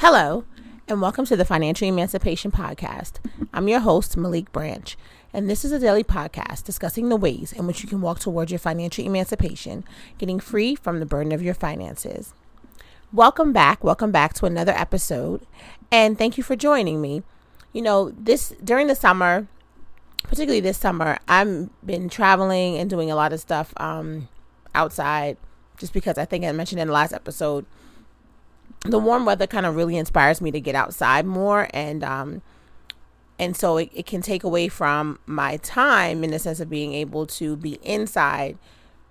Hello, 0.00 0.44
and 0.88 1.02
welcome 1.02 1.26
to 1.26 1.36
the 1.36 1.44
Financial 1.44 1.86
Emancipation 1.86 2.50
Podcast. 2.50 3.16
I'm 3.52 3.68
your 3.68 3.80
host, 3.80 4.16
Maliek 4.16 4.50
Branch, 4.50 4.96
and 5.34 5.48
this 5.48 5.62
is 5.62 5.72
a 5.72 5.78
daily 5.78 6.02
podcast 6.02 6.64
discussing 6.64 7.10
the 7.10 7.16
ways 7.16 7.52
in 7.52 7.66
which 7.66 7.82
you 7.82 7.88
can 7.88 8.00
walk 8.00 8.18
towards 8.18 8.50
your 8.50 8.58
financial 8.58 9.04
emancipation, 9.04 9.84
getting 10.16 10.40
free 10.40 10.74
from 10.74 11.00
the 11.00 11.06
burden 11.06 11.32
of 11.32 11.42
your 11.42 11.52
finances. 11.52 12.32
Welcome 13.12 13.52
back. 13.52 13.84
Welcome 13.84 14.10
back 14.10 14.32
to 14.36 14.46
another 14.46 14.72
episode, 14.72 15.46
and 15.92 16.16
thank 16.16 16.38
you 16.38 16.42
for 16.42 16.56
joining 16.56 17.02
me. 17.02 17.22
You 17.74 17.82
know, 17.82 18.10
this 18.16 18.54
during 18.64 18.86
the 18.86 18.94
summer, 18.94 19.48
particularly 20.22 20.60
this 20.60 20.78
summer, 20.78 21.18
I've 21.28 21.68
been 21.84 22.08
traveling 22.08 22.78
and 22.78 22.88
doing 22.88 23.10
a 23.10 23.16
lot 23.16 23.34
of 23.34 23.40
stuff 23.40 23.74
um, 23.76 24.28
outside 24.74 25.36
just 25.76 25.92
because 25.92 26.16
I 26.16 26.24
think 26.24 26.46
I 26.46 26.52
mentioned 26.52 26.80
in 26.80 26.88
the 26.88 26.94
last 26.94 27.12
episode 27.12 27.66
the 28.84 28.98
warm 28.98 29.24
weather 29.26 29.46
kind 29.46 29.66
of 29.66 29.76
really 29.76 29.96
inspires 29.96 30.40
me 30.40 30.50
to 30.50 30.60
get 30.60 30.74
outside 30.74 31.26
more 31.26 31.68
and 31.72 32.02
um 32.02 32.42
and 33.38 33.56
so 33.56 33.78
it, 33.78 33.90
it 33.94 34.06
can 34.06 34.20
take 34.20 34.44
away 34.44 34.68
from 34.68 35.18
my 35.26 35.56
time 35.58 36.22
in 36.22 36.30
the 36.30 36.38
sense 36.38 36.60
of 36.60 36.68
being 36.68 36.92
able 36.92 37.26
to 37.26 37.56
be 37.56 37.78
inside 37.82 38.58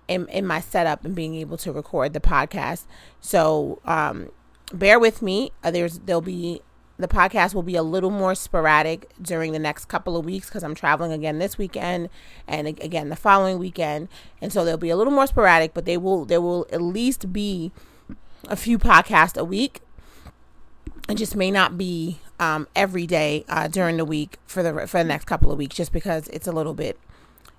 in, 0.06 0.28
in 0.28 0.46
my 0.46 0.60
setup 0.60 1.04
and 1.04 1.14
being 1.14 1.34
able 1.34 1.56
to 1.56 1.72
record 1.72 2.12
the 2.12 2.20
podcast 2.20 2.84
so 3.20 3.80
um 3.84 4.30
bear 4.72 4.98
with 4.98 5.22
me 5.22 5.52
uh, 5.62 5.70
there's 5.70 6.00
there'll 6.00 6.20
be 6.20 6.60
the 7.00 7.08
podcast 7.08 7.54
will 7.54 7.62
be 7.62 7.76
a 7.76 7.82
little 7.82 8.10
more 8.10 8.34
sporadic 8.34 9.10
during 9.20 9.52
the 9.52 9.58
next 9.58 9.86
couple 9.86 10.16
of 10.16 10.24
weeks 10.24 10.48
because 10.48 10.62
I'm 10.62 10.74
traveling 10.74 11.12
again 11.12 11.38
this 11.38 11.56
weekend 11.56 12.10
and 12.46 12.68
again 12.68 13.08
the 13.08 13.16
following 13.16 13.58
weekend, 13.58 14.08
and 14.40 14.52
so 14.52 14.64
they'll 14.64 14.76
be 14.76 14.90
a 14.90 14.96
little 14.96 15.12
more 15.12 15.26
sporadic. 15.26 15.72
But 15.72 15.86
they 15.86 15.96
will 15.96 16.24
there 16.24 16.40
will 16.40 16.66
at 16.70 16.82
least 16.82 17.32
be 17.32 17.72
a 18.48 18.56
few 18.56 18.78
podcasts 18.78 19.36
a 19.36 19.44
week. 19.44 19.80
It 21.08 21.16
just 21.16 21.34
may 21.34 21.50
not 21.50 21.76
be 21.76 22.20
um, 22.38 22.68
every 22.74 23.06
day 23.06 23.44
uh, 23.48 23.68
during 23.68 23.96
the 23.96 24.04
week 24.04 24.38
for 24.46 24.62
the 24.62 24.86
for 24.86 24.98
the 24.98 25.04
next 25.04 25.24
couple 25.26 25.50
of 25.50 25.58
weeks, 25.58 25.76
just 25.76 25.92
because 25.92 26.28
it's 26.28 26.46
a 26.46 26.52
little 26.52 26.74
bit 26.74 26.98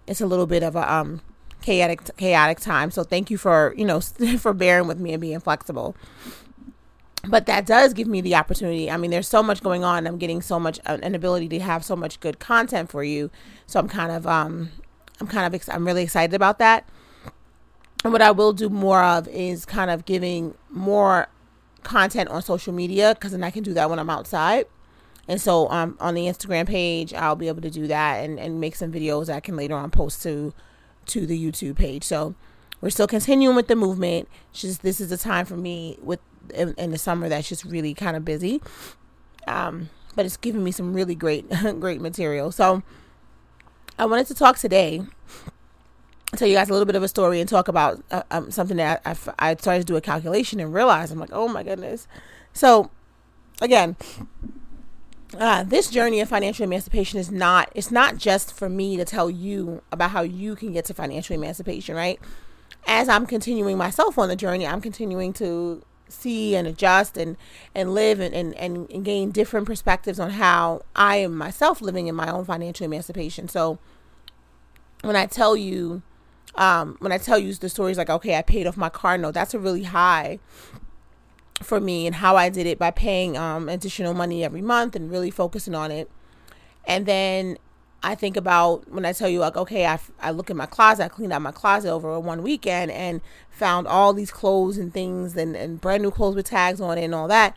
it's 0.08 0.22
a 0.22 0.26
little 0.26 0.48
bit 0.48 0.64
of 0.64 0.76
a 0.76 0.94
um, 0.94 1.22
chaotic 1.62 2.16
chaotic 2.18 2.60
time. 2.60 2.92
So 2.92 3.04
thank 3.04 3.30
you 3.30 3.38
for 3.38 3.74
you 3.78 3.86
know 3.86 4.00
for 4.40 4.54
bearing 4.54 4.88
with 4.88 5.00
me 5.00 5.14
and 5.14 5.22
being 5.22 5.40
flexible. 5.40 5.96
But 7.28 7.46
that 7.46 7.68
does 7.68 7.94
give 7.94 8.08
me 8.08 8.20
the 8.22 8.34
opportunity. 8.34 8.90
I 8.90 8.98
mean, 8.98 9.12
there's 9.12 9.28
so 9.28 9.44
much 9.44 9.62
going 9.62 9.84
on. 9.84 10.08
I'm 10.08 10.18
getting 10.18 10.42
so 10.42 10.60
much 10.60 10.80
uh, 10.88 10.98
an 11.04 11.14
ability 11.14 11.50
to 11.50 11.60
have 11.60 11.86
so 11.86 11.96
much 11.96 12.20
good 12.20 12.40
content 12.40 12.90
for 12.90 13.04
you. 13.04 13.30
So 13.68 13.80
I'm 13.80 13.88
kind 13.88 14.12
of 14.12 14.26
um 14.26 14.72
I'm 15.20 15.28
kind 15.28 15.46
of 15.46 15.54
ex- 15.54 15.70
I'm 15.70 15.86
really 15.86 16.04
excited 16.04 16.34
about 16.34 16.58
that. 16.60 16.88
And 18.04 18.12
what 18.12 18.22
I 18.22 18.32
will 18.32 18.54
do 18.54 18.70
more 18.70 19.04
of 19.04 19.28
is 19.28 19.66
kind 19.66 19.92
of 19.92 20.06
giving 20.06 20.56
more 20.70 21.28
content 21.84 22.30
on 22.30 22.42
social 22.42 22.74
media 22.74 23.14
because 23.14 23.32
then 23.32 23.44
I 23.44 23.52
can 23.52 23.64
do 23.64 23.74
that 23.74 23.90
when 23.90 24.00
I'm 24.00 24.10
outside. 24.10 24.66
And 25.28 25.40
so 25.40 25.70
um, 25.70 25.98
on 26.00 26.16
the 26.16 26.24
Instagram 26.26 26.68
page, 26.68 27.14
I'll 27.14 27.36
be 27.36 27.48
able 27.48 27.62
to 27.62 27.70
do 27.70 27.88
that 27.88 28.24
and, 28.24 28.40
and 28.40 28.60
make 28.60 28.76
some 28.76 28.92
videos 28.92 29.32
I 29.32 29.40
can 29.40 29.56
later 29.56 29.76
on 29.76 29.92
post 29.92 30.24
to 30.24 30.54
to 31.08 31.26
the 31.26 31.52
YouTube 31.52 31.78
page. 31.78 32.04
So 32.04 32.36
we're 32.80 32.90
still 32.90 33.08
continuing 33.08 33.56
with 33.56 33.68
the 33.68 33.76
movement. 33.76 34.28
Just 34.54 34.82
this 34.82 35.00
is 35.00 35.12
a 35.12 35.18
time 35.18 35.46
for 35.46 35.58
me 35.58 35.98
with 36.02 36.20
in, 36.54 36.74
in 36.78 36.92
the 36.92 36.98
summer 36.98 37.30
that's 37.30 37.48
just 37.48 37.64
really 37.66 37.94
kind 37.94 38.18
of 38.18 38.26
busy. 38.26 38.62
Um, 39.48 39.90
but 40.16 40.26
it's 40.26 40.38
giving 40.38 40.64
me 40.64 40.72
some 40.72 40.94
really 40.94 41.16
great 41.16 41.48
great 41.80 42.02
material. 42.02 42.52
So 42.52 42.82
I 43.98 44.06
wanted 44.06 44.28
to 44.28 44.36
talk 44.36 44.58
today 44.58 45.04
tell 46.38 46.48
you 46.48 46.56
guys 46.56 46.70
a 46.70 46.72
little 46.72 46.86
bit 46.86 46.96
of 46.96 47.04
a 47.04 47.08
story 47.08 47.40
and 47.40 47.50
talk 47.50 47.68
about 47.68 48.02
uh, 48.12 48.24
um, 48.32 48.52
something 48.52 48.78
that 48.78 49.02
I, 49.06 49.16
I, 49.40 49.56
started 49.56 49.82
to 49.82 49.86
do 49.86 49.98
a 49.98 50.02
calculation 50.02 50.60
and 50.60 50.74
realized 50.74 51.12
I'm 51.12 51.20
like, 51.20 51.32
oh 51.34 51.48
my 51.48 51.64
goodness. 51.64 52.08
So, 52.54 52.90
again, 53.62 53.98
uh, 55.38 55.64
this 55.64 55.90
journey 55.90 56.20
of 56.20 56.30
financial 56.30 56.64
emancipation 56.64 57.20
is 57.20 57.32
not 57.32 57.72
it's 57.76 57.92
not 57.92 58.18
just 58.18 58.54
for 58.54 58.70
me 58.70 58.98
to 58.98 59.06
tell 59.06 59.30
you 59.30 59.82
about 59.92 60.12
how 60.12 60.22
you 60.22 60.56
can 60.56 60.74
get 60.74 60.86
to 60.86 60.94
financial 60.94 61.36
emancipation, 61.36 61.96
right? 61.96 62.20
As 62.88 63.08
I'm 63.08 63.26
continuing 63.26 63.78
myself 63.78 64.18
on 64.18 64.28
the 64.28 64.36
journey, 64.36 64.66
I'm 64.66 64.82
continuing 64.82 65.34
to 65.34 65.84
see 66.10 66.56
and 66.56 66.68
adjust 66.68 67.18
and 67.18 67.38
and 67.74 67.94
live 67.94 68.20
and, 68.20 68.34
and, 68.34 68.56
and 68.56 69.06
gain 69.06 69.32
different 69.32 69.66
perspectives 69.66 70.20
on 70.20 70.32
how 70.32 70.84
I 70.96 71.18
am 71.18 71.38
myself 71.38 71.82
living 71.82 72.08
in 72.08 72.16
my 72.16 72.30
own 72.30 72.46
financial 72.46 72.86
emancipation. 72.86 73.48
So 73.48 73.80
when 75.02 75.16
I 75.16 75.26
tell 75.26 75.56
you 75.56 76.04
um, 76.56 76.98
when 77.00 77.12
I 77.12 77.18
tell 77.18 77.40
you 77.40 77.54
the 77.54 77.70
stories 77.70 77.98
like, 77.98 78.10
okay, 78.10 78.38
I 78.38 78.42
paid 78.42 78.68
off 78.68 78.78
my 78.78 78.90
car 78.90 79.18
note, 79.18 79.34
that's 79.34 79.54
a 79.54 79.60
really 79.60 79.84
high 79.84 80.40
for 81.62 81.80
me 81.80 82.08
and 82.08 82.16
how 82.16 82.36
I 82.36 82.50
did 82.50 82.66
it 82.66 82.80
by 82.80 82.92
paying 82.92 83.38
um, 83.38 83.70
additional 83.70 84.14
money 84.14 84.44
every 84.44 84.62
month 84.62 84.96
and 84.96 85.12
really 85.12 85.32
focusing 85.32 85.76
on 85.76 85.92
it. 85.92 86.10
And 86.86 87.06
then 87.06 87.58
I 88.04 88.16
think 88.16 88.36
about 88.36 88.90
when 88.90 89.06
I 89.06 89.14
tell 89.14 89.30
you 89.30 89.40
like, 89.40 89.56
okay, 89.56 89.86
I, 89.86 90.00
I 90.20 90.32
look 90.32 90.50
in 90.50 90.58
my 90.58 90.66
closet, 90.66 91.04
I 91.06 91.08
cleaned 91.08 91.32
out 91.32 91.42
my 91.42 91.52
closet 91.52 91.92
over 91.92 92.20
one 92.20 92.42
weekend 92.42 92.92
and 92.92 93.22
found 93.50 93.88
all 93.88 94.14
these 94.14 94.32
clothes 94.32 94.78
and 94.78 94.92
things 94.92 95.38
and, 95.38 95.56
and 95.56 95.80
brand 95.80 96.02
new 96.02 96.12
clothes 96.12 96.36
with 96.36 96.48
tags 96.48 96.82
on 96.82 96.98
it 96.98 97.04
and 97.04 97.14
all 97.14 97.28
that. 97.28 97.56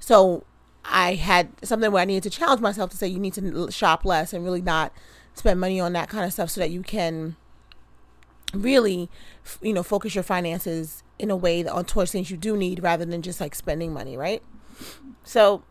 So 0.00 0.44
I 0.84 1.14
had 1.14 1.48
something 1.62 1.92
where 1.92 2.02
I 2.02 2.06
needed 2.06 2.22
to 2.24 2.30
challenge 2.30 2.60
myself 2.60 2.90
to 2.90 2.96
say 2.96 3.06
you 3.06 3.18
need 3.18 3.34
to 3.34 3.70
shop 3.70 4.04
less 4.04 4.32
and 4.32 4.44
really 4.44 4.62
not 4.62 4.92
spend 5.34 5.60
money 5.60 5.78
on 5.78 5.92
that 5.92 6.08
kind 6.08 6.24
of 6.24 6.32
stuff 6.32 6.50
so 6.50 6.60
that 6.60 6.70
you 6.70 6.82
can 6.82 7.36
really 8.56 9.08
you 9.62 9.72
know 9.72 9.82
focus 9.82 10.14
your 10.14 10.24
finances 10.24 11.02
in 11.18 11.30
a 11.30 11.36
way 11.36 11.62
that 11.62 11.72
on 11.72 11.84
towards 11.84 12.12
things 12.12 12.30
you 12.30 12.36
do 12.36 12.56
need 12.56 12.82
rather 12.82 13.04
than 13.04 13.22
just 13.22 13.40
like 13.40 13.54
spending 13.54 13.92
money 13.92 14.16
right? 14.16 14.42
So 15.24 15.62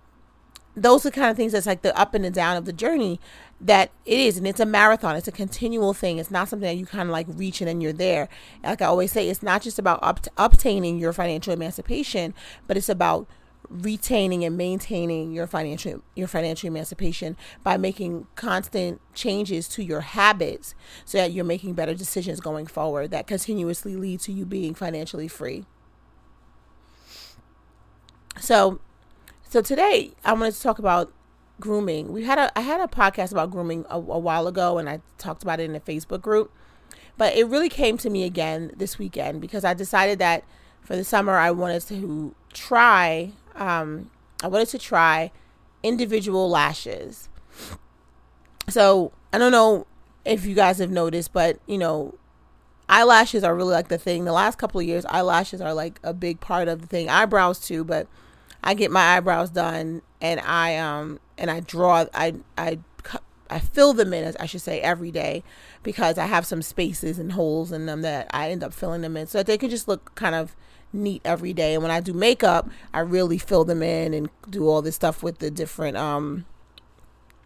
those 0.76 1.06
are 1.06 1.12
kind 1.12 1.30
of 1.30 1.38
things 1.38 1.54
that's 1.54 1.66
like 1.66 1.82
the 1.84 1.98
up 1.98 2.14
and 2.14 2.26
the 2.26 2.30
down 2.30 2.58
of 2.58 2.66
the 2.66 2.74
journey 2.74 3.20
that 3.62 3.92
it 4.06 4.20
is 4.20 4.38
and 4.38 4.46
it's 4.46 4.60
a 4.60 4.66
marathon. 4.66 5.16
It's 5.16 5.28
a 5.28 5.32
continual 5.32 5.94
thing. 5.94 6.18
It's 6.18 6.32
not 6.32 6.50
something 6.50 6.68
that 6.68 6.76
you 6.78 6.86
kind 6.86 7.08
of 7.08 7.14
like 7.14 7.28
reach 7.30 7.62
and 7.62 7.68
then 7.68 7.80
you're 7.80 7.94
there. 7.94 8.28
Like 8.64 8.82
i 8.82 8.86
always 8.86 9.12
say 9.12 9.30
it's 9.30 9.44
not 9.44 9.62
just 9.62 9.80
about 9.80 10.28
obtaining 10.38 11.00
your 11.00 11.14
financial 11.14 11.54
emancipation 11.54 12.34
but 12.68 12.78
it's 12.78 12.90
about 12.90 13.28
retaining 13.70 14.44
and 14.44 14.58
maintaining 14.58 15.32
your 15.32 15.48
financial 15.48 16.02
your 16.16 16.28
financial 16.28 16.68
emancipation 16.68 17.36
by 17.64 17.78
making 17.78 18.28
constant 18.36 19.02
changes 19.14 19.68
to 19.68 19.84
your 19.84 20.02
habits 20.02 20.76
so 21.06 21.18
that 21.18 21.32
you're 21.32 21.46
making 21.46 21.74
better 21.74 21.94
decisions 21.94 22.40
going 22.40 22.66
forward 22.68 23.12
that 23.12 23.28
continuously 23.28 23.96
lead 23.96 24.20
to 24.20 24.32
you 24.32 24.46
being 24.46 24.74
financially 24.74 25.28
free. 25.28 25.66
So 28.40 28.80
so 29.44 29.62
today 29.62 30.14
I 30.24 30.34
wanted 30.34 30.54
to 30.54 30.62
talk 30.62 30.80
about 30.80 31.14
grooming. 31.60 32.12
We 32.12 32.24
had 32.24 32.38
a 32.38 32.58
I 32.58 32.62
had 32.62 32.82
a 32.82 32.88
podcast 32.88 33.32
about 33.32 33.52
grooming 33.52 33.86
a, 33.90 33.96
a 33.96 34.00
while 34.00 34.48
ago 34.48 34.78
and 34.78 34.90
I 34.90 35.02
talked 35.18 35.44
about 35.44 35.60
it 35.60 35.64
in 35.64 35.76
a 35.76 35.80
Facebook 35.80 36.22
group. 36.22 36.52
But 37.18 37.36
it 37.36 37.48
really 37.48 37.70
came 37.70 37.98
to 38.00 38.10
me 38.10 38.24
again 38.24 38.72
this 38.76 39.00
weekend 39.00 39.40
because 39.40 39.64
I 39.64 39.74
decided 39.74 40.20
that 40.20 40.44
for 40.82 40.96
the 40.96 41.04
summer 41.04 41.38
I 41.38 41.52
wanted 41.52 41.82
to 41.88 42.36
try 42.54 43.32
um, 43.56 44.10
I 44.44 44.48
wanted 44.48 44.70
to 44.70 44.80
try 44.80 45.32
individual 45.84 46.50
lashes. 46.50 47.30
So 48.70 49.12
I 49.32 49.38
don't 49.38 49.52
know 49.52 49.86
if 50.24 50.46
you 50.46 50.56
guys 50.56 50.80
have 50.80 50.92
noticed, 50.92 51.34
but 51.34 51.60
you 51.68 51.78
know, 51.78 52.16
eyelashes 52.90 53.44
are 53.44 53.56
really 53.56 53.74
like 53.74 53.88
the 53.88 53.98
thing. 53.98 54.26
The 54.26 54.34
last 54.34 54.58
couple 54.58 54.80
of 54.80 54.88
years, 54.88 55.06
eyelashes 55.06 55.62
are 55.62 55.74
like 55.74 56.00
a 56.04 56.14
big 56.14 56.40
part 56.40 56.68
of 56.68 56.82
the 56.82 56.88
thing. 56.88 57.10
Eyebrows 57.10 57.60
too, 57.60 57.84
but 57.84 58.08
I 58.64 58.74
get 58.74 58.92
my 58.92 59.16
eyebrows 59.16 59.52
done 59.52 60.02
and 60.22 60.40
I 60.40 60.78
um 60.78 61.20
and 61.38 61.52
I 61.52 61.60
draw 61.60 62.06
I 62.14 62.34
I 62.58 62.80
I 63.48 63.60
fill 63.60 63.94
them 63.94 64.14
in 64.14 64.24
as 64.24 64.36
I 64.38 64.48
should 64.48 64.62
say 64.62 64.82
every 64.82 65.12
day 65.12 65.44
because 65.84 66.18
I 66.18 66.26
have 66.26 66.46
some 66.46 66.62
spaces 66.62 67.20
and 67.20 67.34
holes 67.34 67.72
in 67.72 67.86
them 67.86 68.02
that 68.02 68.28
I 68.32 68.50
end 68.50 68.64
up 68.64 68.74
filling 68.74 69.02
them 69.02 69.16
in 69.16 69.28
so 69.28 69.38
that 69.38 69.48
they 69.48 69.58
can 69.58 69.70
just 69.70 69.88
look 69.88 70.16
kind 70.16 70.34
of 70.34 70.56
neat 70.96 71.22
every 71.26 71.54
day. 71.54 71.74
And 71.74 71.84
when 71.84 71.92
I 71.92 72.00
do 72.00 72.14
makeup, 72.14 72.70
I 72.94 73.00
really 73.02 73.38
fill 73.38 73.66
them 73.66 73.84
in 73.84 74.14
and 74.14 74.30
do 74.50 74.68
all 74.68 74.82
this 74.82 74.96
stuff 74.96 75.22
with 75.22 75.40
the 75.40 75.52
different 75.52 75.98
um 75.98 76.46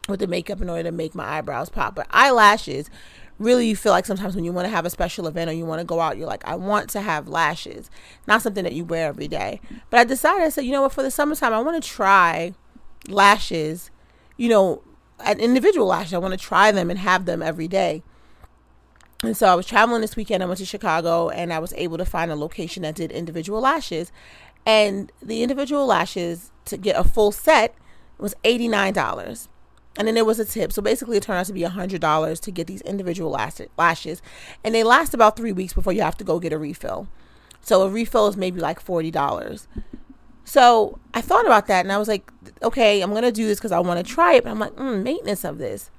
with 0.07 0.19
the 0.19 0.27
makeup 0.27 0.61
in 0.61 0.69
order 0.69 0.83
to 0.83 0.91
make 0.91 1.13
my 1.13 1.37
eyebrows 1.37 1.69
pop. 1.69 1.95
But 1.95 2.07
eyelashes, 2.09 2.89
really 3.37 3.67
you 3.67 3.75
feel 3.75 3.91
like 3.91 4.05
sometimes 4.05 4.35
when 4.35 4.43
you 4.43 4.51
want 4.51 4.65
to 4.65 4.71
have 4.71 4.85
a 4.85 4.89
special 4.89 5.27
event 5.27 5.49
or 5.49 5.53
you 5.53 5.65
want 5.65 5.79
to 5.79 5.85
go 5.85 5.99
out, 5.99 6.17
you're 6.17 6.27
like, 6.27 6.45
I 6.47 6.55
want 6.55 6.89
to 6.91 7.01
have 7.01 7.27
lashes. 7.27 7.89
Not 8.27 8.41
something 8.41 8.63
that 8.63 8.73
you 8.73 8.85
wear 8.85 9.07
every 9.07 9.27
day. 9.27 9.61
But 9.89 9.99
I 9.99 10.03
decided 10.03 10.43
I 10.43 10.49
said, 10.49 10.65
you 10.65 10.71
know 10.71 10.81
what, 10.81 10.93
for 10.93 11.03
the 11.03 11.11
summertime 11.11 11.53
I 11.53 11.59
want 11.61 11.81
to 11.81 11.87
try 11.87 12.53
lashes, 13.07 13.91
you 14.37 14.49
know, 14.49 14.83
an 15.25 15.39
individual 15.39 15.87
lash. 15.87 16.13
I 16.13 16.17
want 16.17 16.33
to 16.33 16.39
try 16.39 16.71
them 16.71 16.89
and 16.89 16.99
have 16.99 17.25
them 17.25 17.41
every 17.41 17.67
day. 17.67 18.03
And 19.23 19.35
so 19.35 19.47
I 19.47 19.55
was 19.55 19.65
traveling 19.65 20.01
this 20.01 20.15
weekend. 20.15 20.41
I 20.41 20.45
went 20.45 20.59
to 20.59 20.65
Chicago 20.65 21.29
and 21.29 21.51
I 21.51 21.59
was 21.59 21.73
able 21.73 21.97
to 21.97 22.05
find 22.05 22.31
a 22.31 22.35
location 22.35 22.83
that 22.83 22.95
did 22.95 23.11
individual 23.11 23.59
lashes. 23.59 24.11
And 24.65 25.11
the 25.21 25.43
individual 25.43 25.85
lashes 25.85 26.51
to 26.65 26.77
get 26.77 26.95
a 26.95 27.03
full 27.03 27.31
set 27.31 27.75
was 28.17 28.35
$89. 28.43 29.47
And 29.97 30.07
then 30.07 30.15
there 30.15 30.23
was 30.23 30.39
a 30.39 30.45
tip. 30.45 30.71
So 30.71 30.81
basically, 30.81 31.17
it 31.17 31.23
turned 31.23 31.39
out 31.39 31.47
to 31.47 31.53
be 31.53 31.61
$100 31.61 32.39
to 32.39 32.51
get 32.51 32.67
these 32.67 32.81
individual 32.81 33.37
lashes. 33.77 34.21
And 34.63 34.73
they 34.73 34.83
last 34.83 35.13
about 35.13 35.35
three 35.35 35.51
weeks 35.51 35.73
before 35.73 35.91
you 35.91 36.01
have 36.01 36.17
to 36.17 36.23
go 36.23 36.39
get 36.39 36.53
a 36.53 36.57
refill. 36.57 37.09
So 37.61 37.81
a 37.81 37.89
refill 37.89 38.27
is 38.27 38.37
maybe 38.37 38.61
like 38.61 38.83
$40. 38.83 39.67
So 40.45 40.99
I 41.13 41.21
thought 41.21 41.45
about 41.45 41.67
that 41.67 41.85
and 41.85 41.91
I 41.91 41.97
was 41.97 42.07
like, 42.07 42.31
okay, 42.63 43.01
I'm 43.01 43.11
going 43.11 43.23
to 43.23 43.31
do 43.31 43.45
this 43.45 43.59
because 43.59 43.71
I 43.71 43.79
want 43.79 44.05
to 44.05 44.13
try 44.13 44.35
it. 44.35 44.43
But 44.43 44.51
I'm 44.51 44.59
like, 44.59 44.75
mm, 44.75 45.03
maintenance 45.03 45.43
of 45.43 45.57
this. 45.57 45.91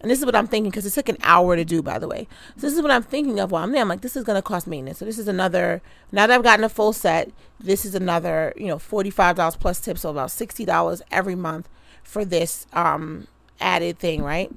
And 0.00 0.10
this 0.10 0.18
is 0.18 0.24
what 0.24 0.34
I'm 0.34 0.46
thinking 0.46 0.70
because 0.70 0.86
it 0.86 0.92
took 0.92 1.10
an 1.10 1.18
hour 1.22 1.56
to 1.56 1.64
do, 1.64 1.82
by 1.82 1.98
the 1.98 2.08
way. 2.08 2.26
So 2.56 2.62
this 2.62 2.72
is 2.72 2.80
what 2.80 2.90
I'm 2.90 3.02
thinking 3.02 3.38
of 3.38 3.50
while 3.50 3.64
I'm 3.64 3.72
there. 3.72 3.82
I'm 3.82 3.88
like, 3.88 4.00
this 4.00 4.16
is 4.16 4.24
to 4.24 4.42
cost 4.42 4.66
maintenance. 4.66 4.98
So 4.98 5.04
this 5.04 5.18
is 5.18 5.28
another, 5.28 5.82
now 6.10 6.26
that 6.26 6.34
I've 6.34 6.42
gotten 6.42 6.64
a 6.64 6.70
full 6.70 6.94
set, 6.94 7.30
this 7.58 7.84
is 7.84 7.94
another, 7.94 8.54
you 8.56 8.66
know, 8.66 8.78
$45 8.78 9.60
plus 9.60 9.80
tips, 9.80 10.00
so 10.00 10.10
about 10.10 10.30
$60 10.30 11.02
every 11.10 11.34
month 11.34 11.68
for 12.02 12.24
this 12.24 12.66
um, 12.72 13.26
added 13.60 13.98
thing, 13.98 14.22
right? 14.22 14.50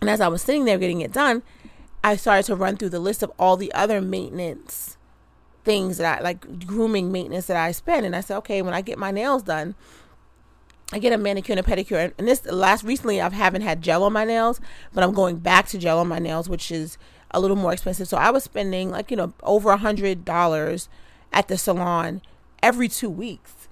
And 0.00 0.08
as 0.08 0.20
I 0.20 0.28
was 0.28 0.40
sitting 0.40 0.64
there 0.64 0.78
getting 0.78 1.02
it 1.02 1.12
done, 1.12 1.42
I 2.02 2.16
started 2.16 2.46
to 2.46 2.56
run 2.56 2.76
through 2.76 2.90
the 2.90 3.00
list 3.00 3.22
of 3.22 3.32
all 3.38 3.56
the 3.56 3.72
other 3.72 4.00
maintenance 4.00 4.96
things 5.64 5.98
that 5.98 6.20
I 6.20 6.22
like 6.22 6.64
grooming 6.66 7.12
maintenance 7.12 7.46
that 7.46 7.56
I 7.56 7.72
spend. 7.72 8.06
And 8.06 8.16
I 8.16 8.20
said, 8.20 8.38
okay, 8.38 8.62
when 8.62 8.72
I 8.72 8.80
get 8.80 8.98
my 8.98 9.10
nails 9.10 9.42
done, 9.42 9.74
I 10.92 10.98
get 10.98 11.12
a 11.12 11.18
manicure 11.18 11.56
and 11.56 11.60
a 11.60 11.68
pedicure. 11.68 12.12
And 12.16 12.28
this 12.28 12.44
last 12.46 12.84
recently, 12.84 13.20
I 13.20 13.28
haven't 13.30 13.62
had 13.62 13.82
gel 13.82 14.04
on 14.04 14.12
my 14.12 14.24
nails, 14.24 14.60
but 14.94 15.02
I'm 15.02 15.12
going 15.12 15.38
back 15.38 15.66
to 15.68 15.78
gel 15.78 15.98
on 15.98 16.08
my 16.08 16.18
nails, 16.18 16.48
which 16.48 16.70
is 16.70 16.96
a 17.32 17.40
little 17.40 17.56
more 17.56 17.72
expensive. 17.72 18.06
So 18.08 18.16
I 18.16 18.30
was 18.30 18.44
spending 18.44 18.90
like, 18.90 19.10
you 19.10 19.16
know, 19.16 19.32
over 19.42 19.70
a 19.70 19.76
hundred 19.76 20.24
dollars 20.24 20.88
at 21.32 21.48
the 21.48 21.58
salon 21.58 22.22
every 22.62 22.88
two 22.88 23.10
weeks 23.10 23.68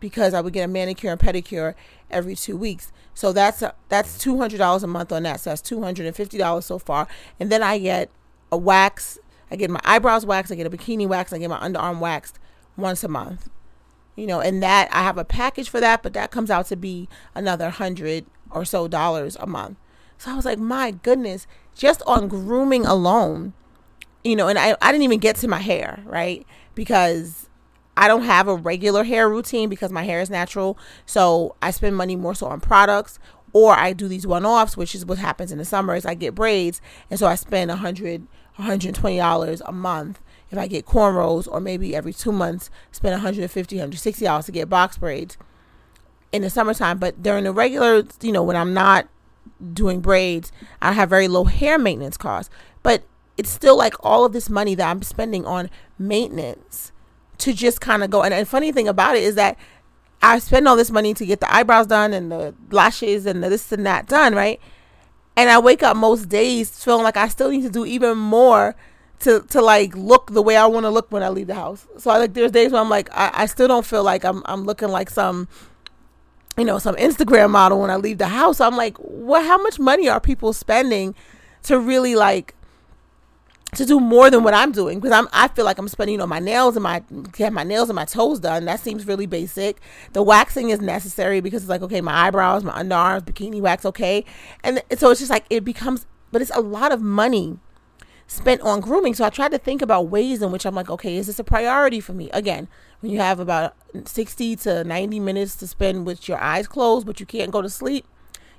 because 0.00 0.32
I 0.32 0.40
would 0.40 0.52
get 0.52 0.64
a 0.64 0.68
manicure 0.68 1.10
and 1.10 1.20
pedicure 1.20 1.74
every 2.10 2.34
two 2.34 2.56
weeks. 2.56 2.92
So 3.12 3.32
that's 3.32 3.60
a, 3.62 3.74
that's 3.88 4.16
two 4.16 4.38
hundred 4.38 4.58
dollars 4.58 4.82
a 4.82 4.86
month 4.86 5.12
on 5.12 5.24
that. 5.24 5.40
So 5.40 5.50
that's 5.50 5.60
two 5.60 5.82
hundred 5.82 6.06
and 6.06 6.16
fifty 6.16 6.38
dollars 6.38 6.64
so 6.64 6.78
far. 6.78 7.08
And 7.38 7.50
then 7.50 7.62
I 7.62 7.78
get 7.78 8.10
a 8.50 8.56
wax. 8.56 9.18
I 9.50 9.56
get 9.56 9.70
my 9.70 9.80
eyebrows 9.84 10.24
waxed. 10.24 10.50
I 10.50 10.54
get 10.54 10.66
a 10.66 10.70
bikini 10.70 11.06
wax. 11.06 11.32
I 11.32 11.38
get 11.38 11.50
my 11.50 11.58
underarm 11.58 11.98
waxed 11.98 12.38
once 12.76 13.04
a 13.04 13.08
month. 13.08 13.50
You 14.18 14.26
know, 14.26 14.40
and 14.40 14.60
that 14.64 14.88
I 14.92 15.04
have 15.04 15.16
a 15.16 15.24
package 15.24 15.68
for 15.68 15.78
that, 15.78 16.02
but 16.02 16.12
that 16.14 16.32
comes 16.32 16.50
out 16.50 16.66
to 16.66 16.76
be 16.76 17.08
another 17.36 17.70
hundred 17.70 18.26
or 18.50 18.64
so 18.64 18.88
dollars 18.88 19.36
a 19.38 19.46
month. 19.46 19.78
So 20.16 20.32
I 20.32 20.34
was 20.34 20.44
like, 20.44 20.58
my 20.58 20.90
goodness, 20.90 21.46
just 21.76 22.02
on 22.04 22.26
grooming 22.26 22.84
alone, 22.84 23.52
you 24.24 24.34
know, 24.34 24.48
and 24.48 24.58
I, 24.58 24.76
I 24.82 24.90
didn't 24.90 25.04
even 25.04 25.20
get 25.20 25.36
to 25.36 25.48
my 25.48 25.60
hair, 25.60 26.02
right? 26.04 26.44
Because 26.74 27.48
I 27.96 28.08
don't 28.08 28.24
have 28.24 28.48
a 28.48 28.56
regular 28.56 29.04
hair 29.04 29.28
routine 29.28 29.68
because 29.68 29.92
my 29.92 30.02
hair 30.02 30.20
is 30.20 30.30
natural. 30.30 30.76
So 31.06 31.54
I 31.62 31.70
spend 31.70 31.96
money 31.96 32.16
more 32.16 32.34
so 32.34 32.48
on 32.48 32.58
products 32.60 33.20
or 33.52 33.74
I 33.74 33.92
do 33.92 34.08
these 34.08 34.26
one-offs, 34.26 34.76
which 34.76 34.96
is 34.96 35.06
what 35.06 35.18
happens 35.18 35.52
in 35.52 35.58
the 35.58 35.64
summer 35.64 35.94
is 35.94 36.04
I 36.04 36.14
get 36.14 36.34
braids. 36.34 36.80
And 37.08 37.20
so 37.20 37.28
I 37.28 37.36
spend 37.36 37.70
a 37.70 37.74
100 37.74 38.26
$120 38.58 39.62
a 39.64 39.72
month 39.72 40.20
if 40.50 40.58
I 40.58 40.66
get 40.66 40.86
cornrows 40.86 41.46
or 41.46 41.60
maybe 41.60 41.94
every 41.94 42.12
two 42.12 42.32
months 42.32 42.70
spend 42.90 43.12
150 43.12 43.76
$160 43.76 44.44
to 44.44 44.52
get 44.52 44.68
box 44.68 44.98
braids 44.98 45.36
in 46.32 46.42
the 46.42 46.50
summertime. 46.50 46.98
But 46.98 47.22
during 47.22 47.44
the 47.44 47.52
regular, 47.52 48.04
you 48.22 48.32
know, 48.32 48.42
when 48.42 48.56
I'm 48.56 48.74
not 48.74 49.08
doing 49.72 50.00
braids, 50.00 50.52
I 50.80 50.92
have 50.92 51.10
very 51.10 51.28
low 51.28 51.44
hair 51.44 51.78
maintenance 51.78 52.16
costs. 52.16 52.50
But 52.82 53.02
it's 53.36 53.50
still 53.50 53.76
like 53.76 53.94
all 54.00 54.24
of 54.24 54.32
this 54.32 54.50
money 54.50 54.74
that 54.74 54.88
I'm 54.88 55.02
spending 55.02 55.46
on 55.46 55.70
maintenance 55.98 56.92
to 57.38 57.52
just 57.52 57.80
kind 57.80 58.02
of 58.02 58.10
go. 58.10 58.22
And 58.22 58.32
the 58.32 58.44
funny 58.44 58.72
thing 58.72 58.88
about 58.88 59.16
it 59.16 59.22
is 59.22 59.34
that 59.36 59.56
I 60.20 60.38
spend 60.40 60.66
all 60.66 60.76
this 60.76 60.90
money 60.90 61.14
to 61.14 61.24
get 61.24 61.40
the 61.40 61.54
eyebrows 61.54 61.86
done 61.86 62.12
and 62.12 62.32
the 62.32 62.54
lashes 62.70 63.26
and 63.26 63.42
the 63.42 63.48
this 63.48 63.70
and 63.70 63.86
that 63.86 64.08
done, 64.08 64.34
right? 64.34 64.60
And 65.36 65.48
I 65.48 65.60
wake 65.60 65.84
up 65.84 65.96
most 65.96 66.28
days 66.28 66.82
feeling 66.82 67.04
like 67.04 67.16
I 67.16 67.28
still 67.28 67.50
need 67.50 67.62
to 67.62 67.70
do 67.70 67.86
even 67.86 68.18
more 68.18 68.74
to 69.20 69.40
to 69.50 69.60
like 69.60 69.96
look 69.96 70.32
the 70.32 70.42
way 70.42 70.56
I 70.56 70.66
want 70.66 70.84
to 70.84 70.90
look 70.90 71.10
when 71.10 71.22
I 71.22 71.28
leave 71.28 71.46
the 71.46 71.54
house. 71.54 71.86
So 71.98 72.10
I 72.10 72.18
like 72.18 72.34
there's 72.34 72.52
days 72.52 72.72
where 72.72 72.80
I'm 72.80 72.90
like 72.90 73.08
I, 73.12 73.30
I 73.34 73.46
still 73.46 73.68
don't 73.68 73.86
feel 73.86 74.04
like 74.04 74.24
I'm 74.24 74.42
I'm 74.46 74.64
looking 74.64 74.88
like 74.88 75.10
some 75.10 75.48
you 76.56 76.64
know 76.64 76.78
some 76.78 76.96
Instagram 76.96 77.50
model 77.50 77.80
when 77.80 77.90
I 77.90 77.96
leave 77.96 78.18
the 78.18 78.28
house. 78.28 78.60
I'm 78.60 78.76
like, 78.76 78.96
what? 78.98 79.44
How 79.44 79.58
much 79.58 79.78
money 79.78 80.08
are 80.08 80.20
people 80.20 80.52
spending 80.52 81.14
to 81.64 81.78
really 81.78 82.14
like 82.14 82.54
to 83.74 83.84
do 83.84 84.00
more 84.00 84.30
than 84.30 84.42
what 84.42 84.54
I'm 84.54 84.72
doing 84.72 84.98
because 84.98 85.12
I'm 85.12 85.28
I 85.32 85.48
feel 85.48 85.66
like 85.66 85.78
I'm 85.78 85.88
spending 85.88 86.12
you 86.12 86.18
know 86.18 86.26
my 86.26 86.38
nails 86.38 86.74
and 86.74 86.82
my 86.82 87.02
get 87.32 87.52
my 87.52 87.64
nails 87.64 87.90
and 87.90 87.96
my 87.96 88.04
toes 88.06 88.40
done. 88.40 88.64
That 88.64 88.80
seems 88.80 89.06
really 89.06 89.26
basic. 89.26 89.80
The 90.12 90.22
waxing 90.22 90.70
is 90.70 90.80
necessary 90.80 91.40
because 91.40 91.62
it's 91.62 91.70
like 91.70 91.82
okay, 91.82 92.00
my 92.00 92.26
eyebrows, 92.26 92.64
my 92.64 92.72
underarms, 92.82 93.22
bikini 93.22 93.60
wax, 93.60 93.84
okay, 93.84 94.24
and 94.64 94.82
so 94.96 95.10
it's 95.10 95.20
just 95.20 95.30
like 95.30 95.44
it 95.50 95.64
becomes, 95.64 96.06
but 96.32 96.40
it's 96.40 96.52
a 96.54 96.60
lot 96.60 96.92
of 96.92 97.02
money 97.02 97.58
spent 98.28 98.60
on 98.60 98.80
grooming. 98.80 99.14
So 99.14 99.24
I 99.24 99.30
tried 99.30 99.50
to 99.52 99.58
think 99.58 99.82
about 99.82 100.08
ways 100.08 100.42
in 100.42 100.52
which 100.52 100.64
I'm 100.64 100.74
like, 100.74 100.90
okay, 100.90 101.16
is 101.16 101.26
this 101.26 101.40
a 101.40 101.44
priority 101.44 101.98
for 101.98 102.12
me? 102.12 102.30
Again, 102.30 102.68
when 103.00 103.10
you 103.10 103.18
have 103.18 103.40
about 103.40 103.74
60 104.04 104.54
to 104.56 104.84
90 104.84 105.18
minutes 105.18 105.56
to 105.56 105.66
spend 105.66 106.06
with 106.06 106.28
your 106.28 106.38
eyes 106.38 106.68
closed, 106.68 107.06
but 107.06 107.18
you 107.18 107.26
can't 107.26 107.50
go 107.50 107.62
to 107.62 107.70
sleep, 107.70 108.06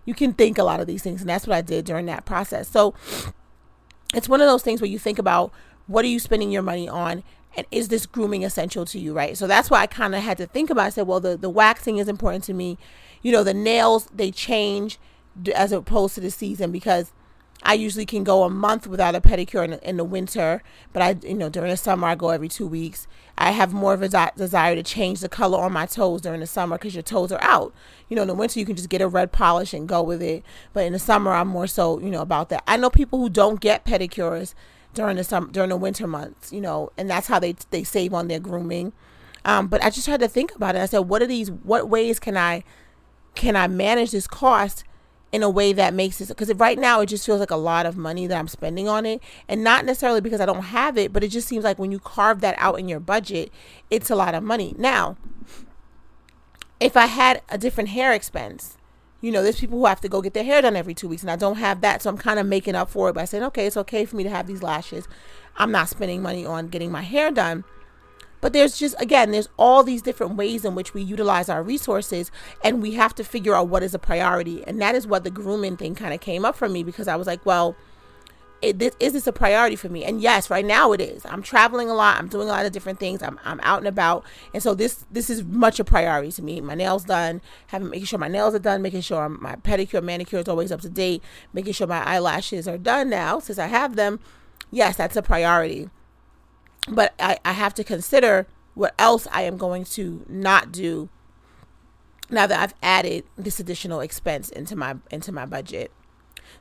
you 0.06 0.14
can 0.14 0.34
think 0.34 0.58
a 0.58 0.64
lot 0.64 0.80
of 0.80 0.88
these 0.88 1.04
things, 1.04 1.22
and 1.22 1.30
that's 1.30 1.46
what 1.48 1.56
I 1.56 1.62
did 1.62 1.86
during 1.86 2.08
that 2.08 2.26
process. 2.26 2.68
So 2.68 2.96
it's 4.14 4.28
one 4.28 4.42
of 4.42 4.48
those 4.48 4.64
things 4.64 4.82
where 4.82 4.90
you 4.90 5.00
think 5.00 5.20
about 5.20 5.54
what 5.86 6.04
are 6.04 6.10
you 6.10 6.20
spending 6.20 6.52
your 6.52 6.64
money 6.64 6.90
on 6.90 7.24
and 7.56 7.66
is 7.72 7.88
this 7.90 8.06
grooming 8.06 8.44
essential 8.44 8.86
to 8.86 9.00
you 9.00 9.12
right 9.12 9.36
so 9.36 9.48
that's 9.48 9.72
why 9.72 9.82
i 9.82 9.88
kind 9.88 10.14
of 10.14 10.22
had 10.22 10.38
to 10.38 10.46
think 10.46 10.70
about 10.70 10.84
it. 10.84 10.86
i 10.86 10.90
said 10.90 11.08
well 11.08 11.20
the, 11.20 11.36
the 11.36 11.50
waxing 11.50 11.98
is 11.98 12.08
important 12.08 12.44
to 12.44 12.54
me 12.54 12.78
you 13.24 13.32
know 13.32 13.44
the 13.44 13.56
nails 13.56 14.08
they 14.14 14.30
change 14.30 15.00
as 15.56 15.72
opposed 15.72 16.14
to 16.16 16.22
the 16.22 16.30
season 16.30 16.72
because 16.72 17.12
I 17.62 17.74
usually 17.74 18.06
can 18.06 18.24
go 18.24 18.44
a 18.44 18.50
month 18.50 18.88
without 18.88 19.16
a 19.16 19.22
pedicure 19.22 19.66
in, 19.66 19.74
in, 19.74 19.98
the 19.98 20.04
winter, 20.04 20.64
but 20.94 21.02
I, 21.02 21.16
you 21.28 21.34
know, 21.34 21.50
during 21.50 21.70
the 21.70 21.78
summer 21.78 22.08
I 22.08 22.16
go 22.16 22.30
every 22.30 22.48
two 22.48 22.66
weeks. 22.66 23.06
I 23.38 23.52
have 23.52 23.74
more 23.74 23.94
of 23.94 24.02
a 24.02 24.10
de- 24.10 24.32
desire 24.38 24.76
to 24.76 24.84
change 24.84 25.20
the 25.20 25.30
color 25.30 25.60
on 25.60 25.74
my 25.74 25.86
toes 25.86 26.22
during 26.22 26.40
the 26.40 26.48
summer 26.48 26.78
because 26.78 26.96
your 26.96 27.04
toes 27.04 27.32
are 27.32 27.42
out. 27.42 27.74
You 28.08 28.16
know, 28.16 28.22
in 28.22 28.28
the 28.30 28.34
winter 28.34 28.60
you 28.60 28.66
can 28.66 28.76
just 28.76 28.90
get 28.90 29.02
a 29.02 29.08
red 29.08 29.32
polish 29.32 29.74
and 29.74 29.88
go 29.90 30.02
with 30.02 30.22
it, 30.22 30.44
but 30.74 30.86
in 30.86 30.94
the 30.94 31.00
summer 31.00 31.32
I'm 31.32 31.50
more 31.50 31.68
so, 31.68 32.00
you 32.00 32.10
know, 32.10 32.22
about 32.22 32.50
that. 32.50 32.64
I 32.66 32.78
know 32.78 32.90
people 32.90 33.20
who 33.20 33.30
don't 33.30 33.60
get 33.60 33.86
pedicures 33.86 34.54
during 34.94 35.18
the 35.18 35.24
summer 35.24 35.52
during 35.52 35.70
the 35.70 35.78
winter 35.78 36.08
months, 36.08 36.52
you 36.52 36.62
know, 36.62 36.92
and 36.98 37.10
that's 37.10 37.28
how 37.28 37.40
they 37.40 37.56
they 37.72 37.84
save 37.84 38.14
on 38.14 38.30
their 38.30 38.40
grooming. 38.40 38.94
Um, 39.46 39.68
but 39.68 39.84
I 39.84 39.90
just 39.90 40.08
had 40.08 40.20
to 40.20 40.28
think 40.28 40.54
about 40.56 40.76
it. 40.76 40.80
I 40.80 40.86
said, 40.86 41.00
what 41.00 41.22
are 41.22 41.28
these? 41.28 41.52
What 41.52 41.90
ways 41.90 42.20
can 42.20 42.38
I 42.38 42.64
can 43.36 43.56
I 43.56 43.68
manage 43.68 44.12
this 44.12 44.28
cost? 44.28 44.84
In 45.32 45.44
a 45.44 45.50
way 45.50 45.74
that 45.74 45.94
makes 45.94 46.20
it 46.20 46.28
because 46.28 46.54
right 46.56 46.80
now 46.80 47.02
it 47.02 47.06
just 47.08 47.26
feels 47.26 47.40
like 47.40 47.52
a 47.52 47.56
lot 47.56 47.86
of 47.86 47.96
money 47.96 48.26
that 48.28 48.38
I'm 48.38 48.48
spending 48.48 48.88
on 48.88 49.06
it. 49.06 49.22
And 49.48 49.64
not 49.64 49.86
necessarily 49.86 50.22
because 50.22 50.42
I 50.42 50.46
don't 50.46 50.64
have 50.64 50.98
it 50.98 51.14
but 51.14 51.24
it 51.24 51.30
just 51.30 51.48
seems 51.48 51.64
like 51.64 51.78
when 51.78 51.92
you 51.92 52.00
carve 52.00 52.42
that 52.42 52.56
out 52.58 52.80
in 52.80 52.88
your 52.88 53.00
budget 53.00 53.52
it's 53.90 54.10
a 54.10 54.16
lot 54.16 54.34
of 54.34 54.44
money. 54.44 54.76
Now 54.78 55.18
if 56.80 56.98
I 56.98 57.08
had 57.08 57.42
a 57.50 57.58
different 57.58 57.90
hair 57.90 58.14
expense 58.14 58.78
you 59.22 59.32
know 59.32 59.44
there's 59.44 59.60
people 59.60 59.78
who 59.78 59.86
have 59.86 60.02
to 60.02 60.10
go 60.10 60.22
get 60.22 60.34
their 60.34 60.46
hair 60.46 60.62
done 60.62 60.76
every 60.76 60.94
two 60.94 61.08
weeks 61.08 61.24
and 61.24 61.32
I 61.32 61.36
don't 61.36 61.58
have 61.58 61.82
that 61.82 62.02
so 62.02 62.10
I'm 62.10 62.18
kind 62.18 62.40
of 62.40 62.46
making 62.46 62.76
up 62.76 62.90
for 62.90 63.10
it 63.10 63.14
by 63.14 63.26
saying 63.26 63.44
okay 63.46 63.68
it's 63.68 63.78
okay 63.78 64.06
for 64.06 64.16
me 64.16 64.24
to 64.24 64.30
have 64.30 64.48
these 64.48 64.64
lashes. 64.64 65.08
I'm 65.58 65.72
not 65.72 65.90
spending 65.90 66.22
money 66.22 66.46
on 66.46 66.70
getting 66.70 66.92
my 66.92 67.02
hair 67.02 67.30
done 67.32 67.66
but 68.42 68.54
there's 68.54 68.78
just, 68.78 68.96
again, 69.00 69.32
there's 69.32 69.50
all 69.58 69.84
these 69.84 70.02
different 70.02 70.36
ways 70.36 70.64
in 70.66 70.76
which 70.76 70.94
we 70.94 71.02
utilize 71.02 71.50
our 71.50 71.64
resources, 71.64 72.32
and 72.64 72.82
we 72.82 72.94
have 72.94 73.14
to 73.16 73.24
figure 73.24 73.56
out 73.56 73.68
what 73.68 73.84
is 73.84 73.94
a 73.94 74.00
priority. 74.00 74.64
And 74.66 74.82
that 74.82 74.96
is 74.96 75.06
what 75.06 75.24
the 75.24 75.32
grooming 75.32 75.78
thing 75.78 75.96
kind 75.96 76.14
of 76.14 76.22
came 76.22 76.46
up 76.46 76.56
for 76.56 76.70
me 76.70 76.84
because 76.84 77.08
I 77.08 77.16
was 77.16 77.28
like, 77.28 77.46
well, 77.46 77.76
it, 78.62 78.80
this, 78.80 78.94
is 79.00 79.14
this 79.14 79.28
a 79.28 79.32
priority 79.32 79.76
for 79.76 79.88
me? 79.88 80.04
And 80.04 80.22
yes, 80.22 80.50
right 80.50 80.66
now 80.66 80.92
it 80.92 81.00
is. 81.00 81.26
I'm 81.26 81.42
traveling 81.42 81.90
a 81.90 81.94
lot. 81.94 82.18
I'm 82.18 82.28
doing 82.28 82.50
a 82.50 82.52
lot 82.52 82.66
of 82.66 82.74
different 82.74 83.00
things. 83.00 83.24
I'm, 83.24 83.40
I'm 83.46 83.60
out 83.64 83.80
and 83.80 83.88
about, 83.88 84.26
and 84.54 84.62
so 84.62 84.76
this 84.76 85.06
this 85.12 85.30
is 85.30 85.44
much 85.44 85.80
a 85.80 85.86
priority 85.86 86.32
to 86.34 86.42
me. 86.42 86.60
My 86.60 86.76
nails 86.76 87.06
done, 87.06 87.42
having 87.68 87.90
making 87.90 88.06
sure 88.08 88.20
my 88.20 88.28
nails 88.28 88.54
are 88.54 88.60
done, 88.60 88.82
making 88.82 89.02
sure 89.02 89.30
my 89.30 89.56
pedicure, 89.56 90.04
manicure 90.04 90.40
is 90.40 90.50
always 90.50 90.74
up 90.74 90.82
to 90.82 90.90
date, 90.90 91.24
making 91.54 91.72
sure 91.72 91.88
my 91.88 92.04
eyelashes 92.04 92.68
are 92.68 92.78
done 92.78 93.10
now 93.10 93.40
since 93.40 93.60
I 93.60 93.68
have 93.68 93.96
them. 93.96 94.20
Yes, 94.72 94.98
that's 94.98 95.16
a 95.16 95.22
priority 95.22 95.90
but 96.90 97.14
I, 97.20 97.40
I 97.46 97.54
have 97.54 97.74
to 97.76 97.84
consider 97.84 98.48
what 98.74 98.94
else 98.98 99.28
I 99.32 99.44
am 99.44 99.58
going 99.58 99.84
to 99.86 100.26
not 100.28 100.72
do 100.72 101.10
now 102.30 102.48
that 102.48 102.60
I've 102.60 102.76
added 102.84 103.26
this 103.38 103.60
additional 103.60 104.02
expense 104.02 104.50
into 104.50 104.76
my 104.76 104.96
into 105.12 105.32
my 105.32 105.46
budget. 105.46 105.92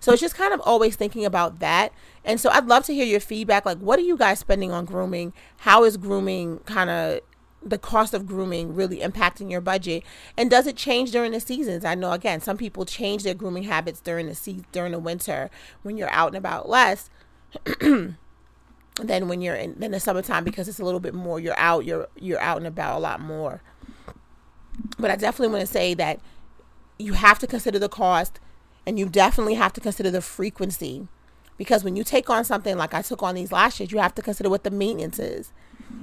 So 0.01 0.13
it's 0.13 0.21
just 0.21 0.35
kind 0.35 0.55
of 0.55 0.61
always 0.61 0.97
thinking 0.97 1.25
about 1.25 1.61
that. 1.61 1.93
And 2.25 2.41
so 2.41 2.51
I'd 2.51 2.67
love 2.67 2.85
to 2.85 2.95
hear 2.95 3.05
your 3.05 3.21
feedback. 3.21 3.65
Like, 3.65 3.79
what 3.79 3.99
are 3.99 4.03
you 4.03 4.17
guys 4.17 4.39
spending 4.39 4.71
on 4.71 4.85
grooming? 4.85 5.33
How 5.59 5.85
is 5.85 5.97
grooming 5.97 6.61
kind 6.61 6.91
of 6.91 7.21
the 7.63 7.79
cost 7.79 8.15
of 8.15 8.27
grooming 8.27 8.75
really 8.75 8.99
impacting 8.99 9.51
your 9.51 9.61
budget? 9.61 10.05
And 10.37 10.51
does 10.51 10.67
it 10.67 10.77
change 10.77 11.11
during 11.11 11.33
the 11.33 11.41
seasons? 11.41 11.85
I 11.85 11.95
know 11.95 12.13
again, 12.13 12.41
some 12.41 12.57
people 12.57 12.85
change 12.85 13.23
their 13.23 13.35
grooming 13.35 13.65
habits 13.65 14.01
during 14.01 14.27
the 14.27 14.35
se- 14.35 14.65
during 14.73 14.93
the 14.93 14.99
winter 14.99 15.51
when 15.83 15.97
you're 15.97 16.11
out 16.11 16.29
and 16.29 16.37
about 16.37 16.69
less. 16.69 17.11
than 19.05 19.29
when 19.29 19.41
you're 19.41 19.55
in, 19.55 19.83
in 19.83 19.93
the 19.93 20.01
summertime 20.01 20.45
because 20.45 20.69
it's 20.69 20.81
a 20.81 20.85
little 20.85 21.01
bit 21.01 21.15
more 21.15 21.39
you're 21.41 21.59
out 21.59 21.85
you're 21.85 22.09
you're 22.19 22.41
out 22.41 22.59
and 22.59 22.67
about 22.67 22.97
a 22.97 23.01
lot 23.01 23.21
more 23.21 23.63
but 24.99 25.11
i 25.11 25.17
definitely 25.17 25.53
want 25.53 25.67
to 25.67 25.73
say 25.73 25.95
that 25.95 26.21
you 26.99 27.13
have 27.15 27.39
to 27.39 27.47
consider 27.47 27.79
the 27.79 27.89
cost 27.89 28.41
and 28.87 28.99
you 28.99 29.07
definitely 29.09 29.55
have 29.55 29.73
to 29.73 29.81
consider 29.81 30.11
the 30.11 30.23
frequency 30.23 31.07
because 31.57 31.85
when 31.85 31.97
you 31.97 32.05
take 32.05 32.29
on 32.31 32.45
something 32.45 32.77
like 32.77 32.95
i 32.95 33.03
took 33.03 33.23
on 33.23 33.35
these 33.35 33.53
lashes 33.53 33.93
you 33.93 33.99
have 33.99 34.15
to 34.15 34.23
consider 34.23 34.51
what 34.51 34.65
the 34.65 34.71
maintenance 34.71 35.19
is 35.19 35.53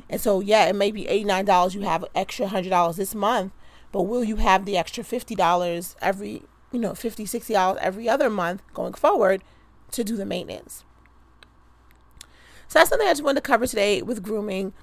And 0.10 0.22
so, 0.22 0.40
yeah, 0.40 0.66
it 0.66 0.76
may 0.76 0.92
be 0.92 1.06
$89. 1.06 1.74
You 1.76 1.82
have 1.82 2.06
extra 2.16 2.48
$100 2.48 2.96
this 2.96 3.16
month, 3.16 3.52
but 3.92 4.04
will 4.04 4.24
you 4.24 4.38
have 4.38 4.66
the 4.66 4.78
extra 4.78 5.04
$50 5.04 5.96
every, 6.02 6.44
you 6.72 6.80
know, 6.80 6.92
$50, 6.92 7.26
$60 7.26 7.78
every 7.78 8.10
other 8.10 8.30
month 8.30 8.62
going 8.74 8.94
forward 8.94 9.44
to 9.92 10.04
do 10.04 10.16
the 10.16 10.26
maintenance? 10.26 10.84
So 12.68 12.80
that's 12.80 12.90
something 12.90 13.08
I 13.08 13.12
just 13.12 13.24
wanted 13.24 13.44
to 13.44 13.48
cover 13.48 13.68
today 13.68 14.02
with 14.02 14.24
grooming. 14.24 14.74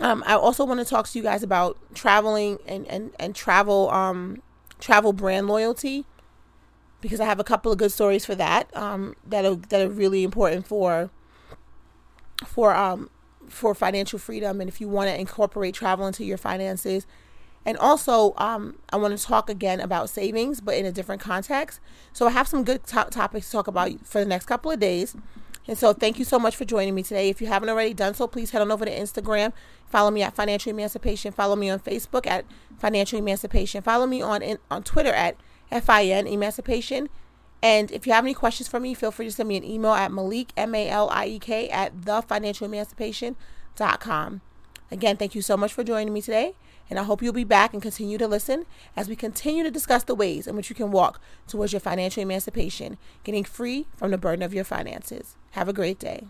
Um, 0.00 0.22
I 0.26 0.34
also 0.34 0.64
want 0.64 0.80
to 0.80 0.86
talk 0.86 1.08
to 1.08 1.18
you 1.18 1.22
guys 1.22 1.42
about 1.42 1.78
traveling 1.94 2.58
and, 2.66 2.86
and, 2.86 3.12
and 3.18 3.34
travel 3.34 3.90
um, 3.90 4.42
travel 4.78 5.14
brand 5.14 5.46
loyalty 5.46 6.04
because 7.00 7.20
I 7.20 7.24
have 7.24 7.40
a 7.40 7.44
couple 7.44 7.72
of 7.72 7.78
good 7.78 7.92
stories 7.92 8.26
for 8.26 8.34
that 8.34 8.74
um, 8.76 9.16
that 9.26 9.44
are 9.44 9.56
that 9.56 9.80
are 9.80 9.88
really 9.88 10.22
important 10.22 10.66
for 10.66 11.10
for 12.44 12.74
um 12.74 13.08
for 13.48 13.74
financial 13.74 14.18
freedom 14.18 14.60
and 14.60 14.68
if 14.68 14.80
you 14.80 14.88
want 14.88 15.08
to 15.08 15.18
incorporate 15.18 15.74
travel 15.74 16.06
into 16.06 16.24
your 16.24 16.36
finances. 16.38 17.06
And 17.64 17.76
also, 17.78 18.32
um, 18.36 18.78
I 18.92 18.96
want 18.96 19.18
to 19.18 19.24
talk 19.24 19.50
again 19.50 19.80
about 19.80 20.08
savings, 20.08 20.60
but 20.60 20.76
in 20.76 20.86
a 20.86 20.92
different 20.92 21.20
context. 21.20 21.80
So 22.12 22.28
I 22.28 22.30
have 22.30 22.46
some 22.46 22.62
good 22.62 22.84
to- 22.84 23.08
topics 23.10 23.46
to 23.46 23.52
talk 23.52 23.66
about 23.66 23.90
for 24.06 24.20
the 24.20 24.24
next 24.24 24.46
couple 24.46 24.70
of 24.70 24.78
days. 24.78 25.16
And 25.68 25.76
so, 25.76 25.92
thank 25.92 26.18
you 26.18 26.24
so 26.24 26.38
much 26.38 26.54
for 26.54 26.64
joining 26.64 26.94
me 26.94 27.02
today. 27.02 27.28
If 27.28 27.40
you 27.40 27.48
haven't 27.48 27.68
already 27.68 27.92
done 27.92 28.14
so, 28.14 28.26
please 28.26 28.50
head 28.50 28.62
on 28.62 28.70
over 28.70 28.84
to 28.84 28.90
Instagram. 28.90 29.52
Follow 29.86 30.10
me 30.10 30.22
at 30.22 30.34
Financial 30.34 30.70
Emancipation. 30.70 31.32
Follow 31.32 31.56
me 31.56 31.70
on 31.70 31.80
Facebook 31.80 32.26
at 32.26 32.44
Financial 32.78 33.18
Emancipation. 33.18 33.82
Follow 33.82 34.06
me 34.06 34.22
on 34.22 34.42
in, 34.42 34.58
on 34.70 34.82
Twitter 34.82 35.12
at 35.12 35.36
FIN 35.70 36.26
Emancipation. 36.26 37.08
And 37.62 37.90
if 37.90 38.06
you 38.06 38.12
have 38.12 38.24
any 38.24 38.34
questions 38.34 38.68
for 38.68 38.78
me, 38.78 38.94
feel 38.94 39.10
free 39.10 39.26
to 39.26 39.32
send 39.32 39.48
me 39.48 39.56
an 39.56 39.64
email 39.64 39.92
at 39.92 40.10
Maliek, 40.10 40.50
M 40.56 40.74
A 40.74 40.88
L 40.88 41.08
I 41.10 41.26
E 41.26 41.38
K, 41.38 41.68
at 41.68 41.96
thefinancialemancipation.com. 41.96 44.40
Again, 44.90 45.16
thank 45.16 45.34
you 45.34 45.42
so 45.42 45.56
much 45.56 45.72
for 45.72 45.82
joining 45.82 46.12
me 46.12 46.22
today. 46.22 46.54
And 46.88 46.98
I 46.98 47.02
hope 47.02 47.22
you'll 47.22 47.32
be 47.32 47.44
back 47.44 47.72
and 47.72 47.82
continue 47.82 48.18
to 48.18 48.28
listen 48.28 48.64
as 48.96 49.08
we 49.08 49.16
continue 49.16 49.64
to 49.64 49.70
discuss 49.70 50.04
the 50.04 50.14
ways 50.14 50.46
in 50.46 50.56
which 50.56 50.70
you 50.70 50.76
can 50.76 50.90
walk 50.90 51.20
towards 51.46 51.72
your 51.72 51.80
financial 51.80 52.22
emancipation, 52.22 52.96
getting 53.24 53.44
free 53.44 53.86
from 53.96 54.10
the 54.10 54.18
burden 54.18 54.42
of 54.42 54.54
your 54.54 54.64
finances. 54.64 55.36
Have 55.52 55.68
a 55.68 55.72
great 55.72 55.98
day. 55.98 56.26